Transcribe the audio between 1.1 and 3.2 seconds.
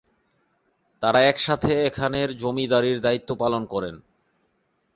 একসাথে এখানের জমিদারির